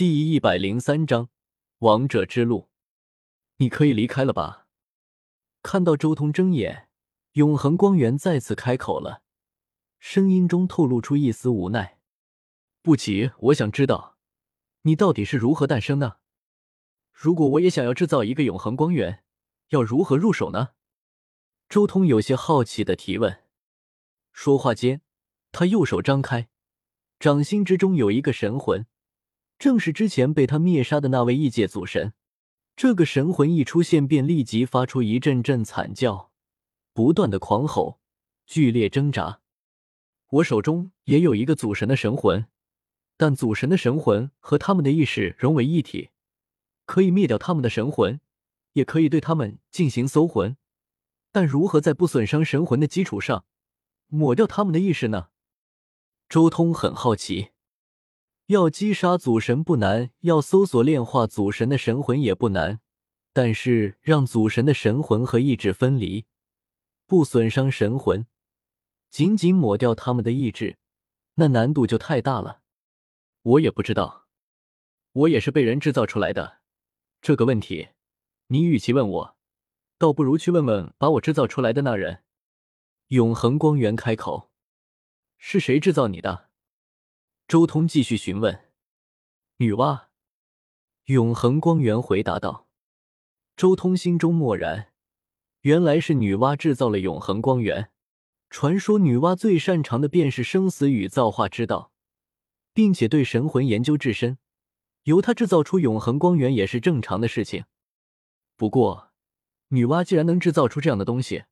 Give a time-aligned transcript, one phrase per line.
[0.00, 1.28] 第一百零三章
[1.80, 2.70] 王者之路。
[3.58, 4.66] 你可以离开了吧？
[5.62, 6.88] 看到周通睁眼，
[7.32, 9.22] 永恒光源再次开口了，
[9.98, 11.98] 声音中透露出一丝无奈。
[12.80, 14.16] 不急，我想知道，
[14.84, 16.20] 你到底是如何诞生的？
[17.12, 19.22] 如果我也想要制造一个永恒光源，
[19.68, 20.70] 要如何入手呢？
[21.68, 23.42] 周通有些好奇的提问。
[24.32, 25.02] 说话间，
[25.52, 26.48] 他右手张开，
[27.18, 28.86] 掌心之中有一个神魂。
[29.60, 32.14] 正是之前被他灭杀的那位异界祖神，
[32.74, 36.30] 这个神魂一出现，便立即发出一阵阵惨叫，
[36.94, 38.00] 不断的狂吼，
[38.46, 39.42] 剧烈挣扎。
[40.30, 42.46] 我手中也有一个祖神的神魂，
[43.18, 46.08] 但祖神的神魂和他们的意识融为一体，
[46.86, 48.18] 可以灭掉他们的神魂，
[48.72, 50.56] 也可以对他们进行搜魂。
[51.30, 53.44] 但如何在不损伤神魂的基础上
[54.06, 55.28] 抹掉他们的意识呢？
[56.30, 57.50] 周通很好奇。
[58.50, 62.80] 要击杀祖神不难，要搜索炼化祖神的神魂也不难，
[63.32, 66.26] 但是让祖神的神魂和意志分离，
[67.06, 68.26] 不损伤神魂，
[69.08, 70.78] 仅仅抹掉他们的意志，
[71.34, 72.62] 那难度就太大了。
[73.42, 74.26] 我也不知道，
[75.12, 76.58] 我也是被人制造出来的。
[77.22, 77.90] 这个问题，
[78.48, 79.36] 你与其问我，
[79.96, 82.24] 倒不如去问问把我制造出来的那人。
[83.10, 84.50] 永恒光源开口
[85.38, 86.49] ：“是谁制造你的？”
[87.50, 88.70] 周通继续询问
[89.58, 90.04] ：“女娲。”
[91.06, 92.68] 永恒光源回答道。
[93.56, 94.92] 周通心中默然，
[95.62, 97.90] 原来是女娲制造了永恒光源。
[98.50, 101.90] 传说女娲最擅长的便是生死与造化之道，
[102.72, 104.38] 并且对神魂研究至深，
[105.02, 107.64] 由她制造出永恒光源也是正常的事情。
[108.54, 109.10] 不过，
[109.70, 111.46] 女娲既然能制造出这样的东西，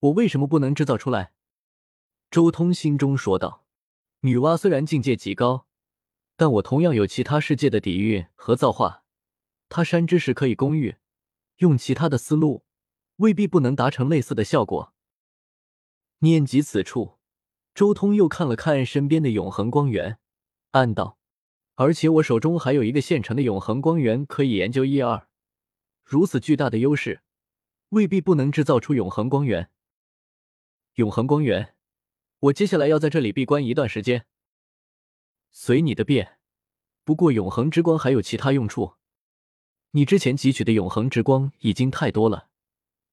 [0.00, 1.32] 我为什么不能制造出来？
[2.28, 3.67] 周通心中说道。
[4.20, 5.66] 女娲虽然境界极高，
[6.36, 9.04] 但我同样有其他世界的底蕴和造化。
[9.68, 10.96] 他山之石可以攻玉，
[11.58, 12.64] 用其他的思路，
[13.16, 14.92] 未必不能达成类似的效果。
[16.18, 17.18] 念及此处，
[17.74, 20.18] 周通又看了看身边的永恒光源，
[20.72, 21.18] 暗道：
[21.76, 25.28] 而且我手中还有一个现成的永恒光源可以研究一二。
[26.02, 27.20] 如此巨大的优势，
[27.90, 29.70] 未必不能制造出永恒光源。
[30.94, 31.76] 永恒光源。
[32.40, 34.26] 我接下来要在这里闭关一段时间，
[35.50, 36.38] 随你的便。
[37.02, 38.94] 不过永恒之光还有其他用处。
[39.90, 42.50] 你之前汲取的永恒之光已经太多了，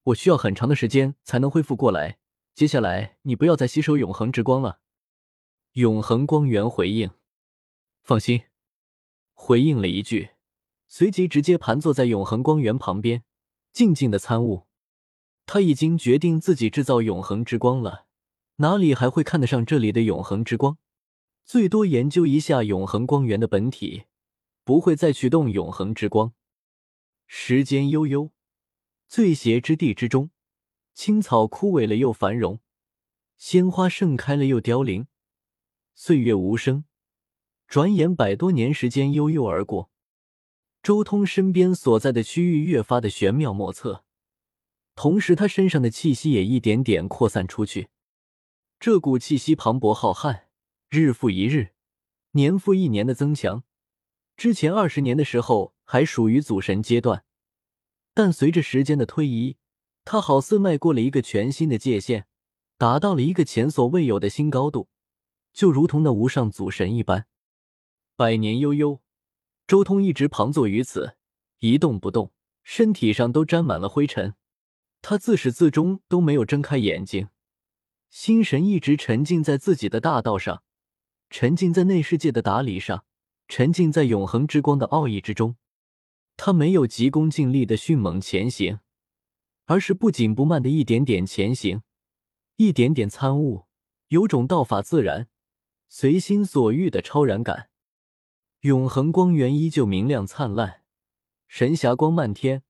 [0.03, 2.19] 我需要很长的时间才能恢复过来。
[2.53, 4.79] 接下来你不要再吸收永恒之光了。
[5.73, 7.09] 永恒光源回应
[8.03, 8.43] ：“放心。”
[9.33, 10.31] 回应了一句，
[10.87, 13.23] 随即直接盘坐在永恒光源旁边，
[13.71, 14.67] 静静的参悟。
[15.45, 18.04] 他已经决定自己制造永恒之光了。
[18.57, 20.77] 哪里还会看得上这里的永恒之光？
[21.43, 24.05] 最多研究一下永恒光源的本体，
[24.63, 26.33] 不会再驱动永恒之光。
[27.27, 28.31] 时间悠悠，
[29.07, 30.31] 醉邪之地之中，
[30.93, 32.61] 青草枯萎了又繁荣，
[33.37, 35.07] 鲜花盛开了又凋零，
[35.93, 36.85] 岁月无声。
[37.67, 39.89] 转眼百多年时间悠悠而过，
[40.81, 44.05] 周通身边所在的区域越发的玄妙莫测，
[44.95, 47.89] 同时他身上的气息也一点点扩散出去。
[48.85, 50.41] 这股气息磅礴浩瀚，
[50.91, 51.71] 日复一日，
[52.33, 53.63] 年复一年的增强。
[54.37, 57.25] 之前二十年的时候还属于祖神阶段，
[58.13, 59.57] 但随着时间的推移，
[60.03, 62.27] 他好似迈过了一个全新的界限，
[62.77, 64.87] 达到了一个前所未有的新高度，
[65.51, 67.25] 就如同那无上祖神一般。
[68.15, 69.01] 百年悠悠，
[69.65, 71.15] 周通一直旁坐于此，
[71.57, 72.31] 一动不动，
[72.63, 74.35] 身体上都沾满了灰尘。
[75.01, 77.29] 他自始至终都没有睁开眼睛。
[78.15, 80.63] 心神一直沉浸在自己的大道上，
[81.29, 83.03] 沉浸在内世界的打理上，
[83.49, 85.57] 沉浸在永恒之光的奥义之中。
[86.37, 88.79] 他没有急功近利的迅猛前行，
[89.65, 91.81] 而是不紧不慢的一点点前行，
[92.55, 93.65] 一点点参悟，
[94.07, 95.27] 有种道法自然、
[95.89, 97.69] 随心所欲的超然感。
[98.61, 100.83] 永恒光源依旧明亮灿烂，
[101.49, 102.63] 神霞光漫天。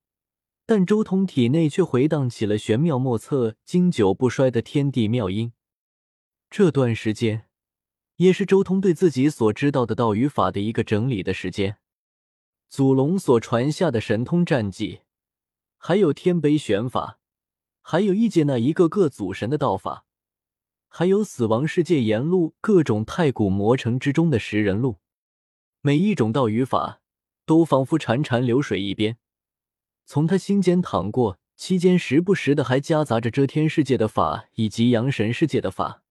[0.67, 5.53] 但周通体内却回荡起了玄妙莫测、经久不衰的天地妙音。
[6.49, 7.47] 这段时间，
[8.15, 11.77] 也是周通对自己所知道的道与法的一个整理的时间。
[12.67, 15.01] 祖龙所传下的神通战绩，
[15.77, 17.19] 还有天碑玄法，
[17.83, 20.05] 还有异界那一个个祖神的道法，
[20.87, 24.97] 还有死亡世界沿路各种太古魔城之中的食人路，
[25.81, 27.01] 每一种道与法，
[27.45, 29.19] 都仿佛潺潺流水一边。
[30.05, 36.03] 从他心间淌过，期间时不时的还夹杂着遮天世界的法以及阳神世界的法，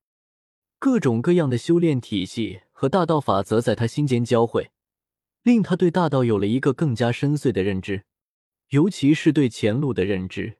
[0.78, 4.72] 各种各样的修炼体系和大道法则在他心间交汇，
[5.42, 8.04] 令他对大道有了一个更加深邃的认知，
[8.70, 10.58] 尤其是对前路的认知。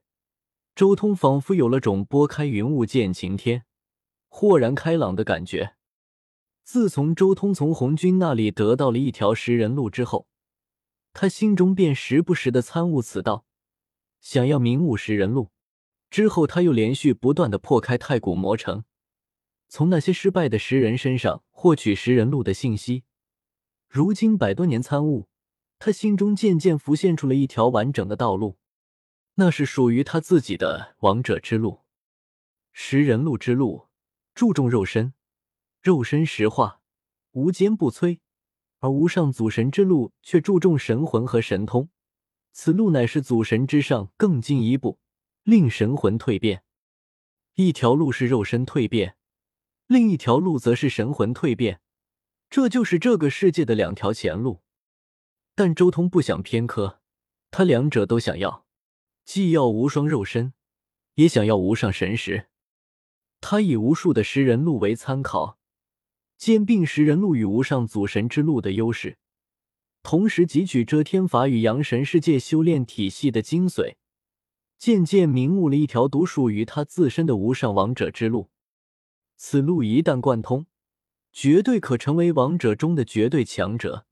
[0.77, 3.65] 周通仿佛有了种拨开云雾见晴天、
[4.29, 5.75] 豁然开朗的感觉。
[6.63, 10.29] 自从周通从红军那里得到了一条食人路之后，
[11.15, 13.47] 他心中便时不时的参悟此道，
[14.21, 15.53] 想要明悟食人路。
[16.11, 18.85] 之后，他又连续不断的破开太古魔城，
[19.69, 23.05] 从那些失败的食人身上获取食人路的信息。
[23.89, 25.29] 如今百多年参悟，
[25.79, 28.59] 他心中渐渐浮现出了一条完整的道路，
[29.37, 31.83] 那是属于他自己的王者之路。
[32.73, 33.89] 食人路之路
[34.35, 35.15] 注重肉身，
[35.81, 36.81] 肉身石化，
[37.31, 38.19] 无坚不摧；
[38.85, 41.89] 而无上祖神之路却注重神魂和神通，
[42.53, 44.99] 此路乃是祖神之上更进一步，
[45.43, 46.65] 令神魂蜕变。
[47.55, 49.17] 一条路是肉身蜕变，
[49.87, 51.81] 另一条路则是神魂蜕变。
[52.51, 54.61] 这就是这个世界的两条前路，
[55.55, 57.01] 但周通不想偏科，
[57.51, 58.67] 他两者都想要，
[59.25, 60.53] 既要无双肉身，
[61.15, 62.51] 也想要无上神识。
[63.41, 65.59] 他以无数的食人路为参考，
[66.37, 69.19] 兼并食人路与无上祖神之路的优势，
[70.03, 73.95] 同时汲取遮天法与阳神世界修炼体系的精髓，
[74.79, 78.51] 渐渐明悟了一条独属于他自身的无上王者之路。
[79.37, 80.67] 此路一旦贯通。
[81.37, 84.07] 绝对可成为王者中的绝对强者，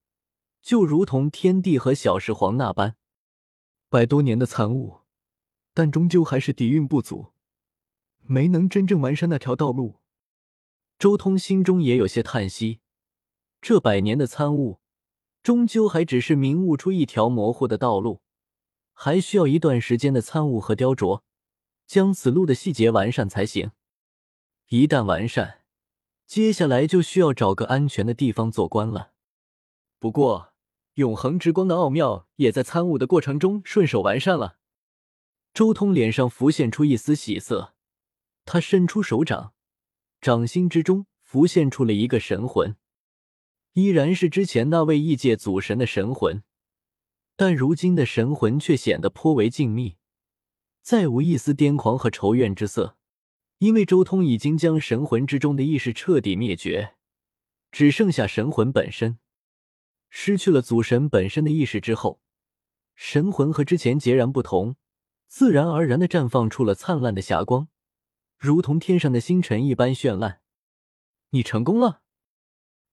[0.60, 2.96] 就如同天帝和小石皇那般。
[3.88, 5.02] 百多年的参悟，
[5.72, 7.28] 但终究还是底蕴不足，
[8.22, 10.00] 没能真正完善那条道路。
[11.02, 12.78] 周通心中也有些叹息，
[13.60, 14.78] 这百年的参悟，
[15.42, 18.22] 终究还只是明悟出一条模糊的道路，
[18.92, 21.22] 还需要一段时间的参悟和雕琢，
[21.88, 23.72] 将此路的细节完善才行。
[24.68, 25.64] 一旦完善。
[26.24, 29.10] 接下来就需要找个安全的地方做官了。
[29.98, 30.52] 不过，
[30.94, 34.58] 永恒之光的奥妙也在参悟的过程中顺手完善了。
[35.52, 37.74] 周通脸上浮现出一丝喜色，
[38.44, 39.51] 他伸出手掌，
[40.22, 42.76] 掌心之中浮现出了一个神魂，
[43.72, 46.44] 依然是之前那位异界祖神的神魂，
[47.34, 49.96] 但如今的神魂却显得颇为静谧，
[50.80, 52.96] 再无一丝癫狂和仇怨之色。
[53.58, 56.94] 因为周通已经将神魂之中的意识彻底灭绝，
[57.72, 59.18] 只剩下神魂本身。
[60.08, 62.20] 失去了祖神本身的意识之后，
[62.94, 64.76] 神魂和之前截然不同，
[65.26, 67.66] 自然而然的绽放出了灿烂的霞光，
[68.42, 70.40] 如同天上的星辰一般绚烂。
[71.30, 72.02] 你成功了！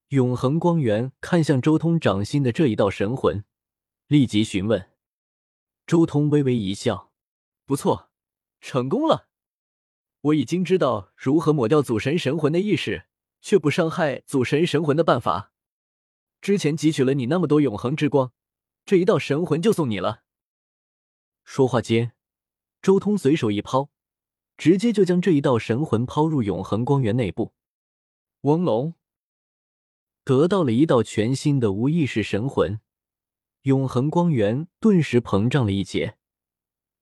[0.09, 3.43] 永恒光源看向周通掌心的这一道神魂，
[4.05, 4.91] 立即询问。
[5.87, 7.11] 周通微微一笑
[7.65, 8.11] ：“不错，
[8.61, 9.27] 成功了。”
[10.21, 13.07] 我已经知道如何抹掉祖神神魂的意识，
[13.41, 15.51] 却不伤害祖神神魂的办法。
[16.41, 18.31] 之前汲取了你那么多永恒之光，
[18.85, 20.21] 这一道神魂就送你了。
[21.43, 22.11] 说话间，
[22.83, 23.89] 周通随手一抛，
[24.59, 27.53] 直接就将这一道神魂抛入永恒光源内部。
[28.41, 28.93] 翁龙
[30.25, 32.81] 得到了一道全新的无意识神魂，
[33.61, 36.17] 永恒光源顿时膨胀了一截，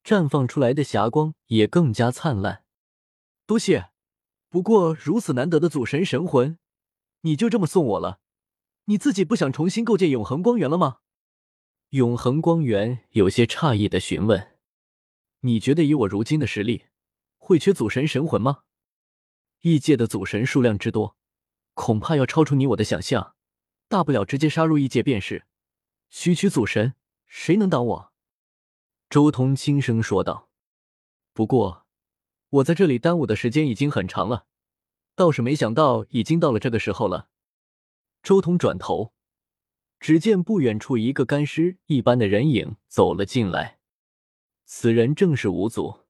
[0.03, 2.63] 绽放出来的霞光也更加灿烂。
[3.47, 3.89] 多谢，
[4.49, 6.59] 不过如此难得的祖神神魂，
[7.21, 8.19] 你就这么送我了？
[8.85, 10.99] 你自己不想重新构建永恒光源了吗？
[11.89, 14.51] 永恒光源有些诧异的询问
[15.41, 16.83] ：“你觉得以我如今的实力，
[17.47, 18.63] 会缺祖神神魂吗？
[19.61, 21.15] 异界的祖神数量之多，
[21.75, 23.35] 恐怕要超出你我的想象。
[23.87, 25.45] 大不了直接杀入异界便是。
[26.09, 28.11] 区区祖神，谁能挡我？”
[29.09, 30.49] 周通轻声说道。
[31.31, 31.85] 不过。
[32.49, 34.45] 我在这里耽误的时间已经很长了，
[35.15, 37.29] 倒是没想到已经到了这个时候了。
[38.23, 39.13] 周通转头，
[40.01, 43.79] 只见不远处一个干尸一般的人影走了进来，
[44.65, 46.06] 此人正是五祖。